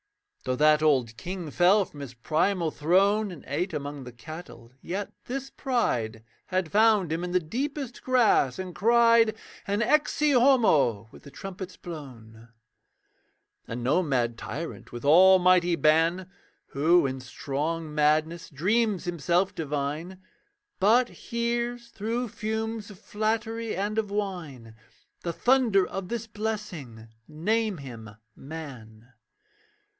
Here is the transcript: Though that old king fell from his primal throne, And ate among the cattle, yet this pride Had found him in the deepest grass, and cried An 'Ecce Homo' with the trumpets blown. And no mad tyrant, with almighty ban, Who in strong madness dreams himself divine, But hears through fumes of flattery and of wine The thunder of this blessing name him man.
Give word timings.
Though 0.45 0.55
that 0.55 0.81
old 0.81 1.15
king 1.15 1.51
fell 1.51 1.85
from 1.85 1.99
his 1.99 2.15
primal 2.15 2.71
throne, 2.71 3.29
And 3.31 3.45
ate 3.45 3.71
among 3.71 4.03
the 4.03 4.11
cattle, 4.11 4.71
yet 4.81 5.13
this 5.25 5.51
pride 5.51 6.23
Had 6.47 6.71
found 6.71 7.11
him 7.13 7.23
in 7.23 7.31
the 7.33 7.39
deepest 7.39 8.01
grass, 8.01 8.57
and 8.57 8.73
cried 8.73 9.35
An 9.67 9.83
'Ecce 9.83 10.33
Homo' 10.33 11.07
with 11.11 11.21
the 11.21 11.29
trumpets 11.29 11.77
blown. 11.77 12.49
And 13.67 13.83
no 13.83 14.01
mad 14.01 14.39
tyrant, 14.39 14.91
with 14.91 15.05
almighty 15.05 15.75
ban, 15.75 16.27
Who 16.69 17.05
in 17.05 17.19
strong 17.19 17.93
madness 17.93 18.49
dreams 18.49 19.03
himself 19.03 19.53
divine, 19.53 20.19
But 20.79 21.09
hears 21.09 21.89
through 21.89 22.29
fumes 22.29 22.89
of 22.89 22.97
flattery 22.97 23.75
and 23.75 23.99
of 23.99 24.09
wine 24.09 24.73
The 25.21 25.33
thunder 25.33 25.85
of 25.85 26.09
this 26.09 26.25
blessing 26.25 27.09
name 27.27 27.77
him 27.77 28.09
man. 28.35 29.13